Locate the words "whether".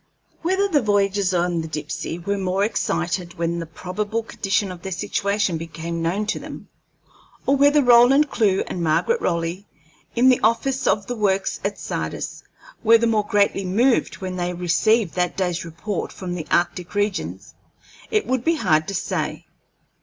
0.41-0.67, 7.55-7.83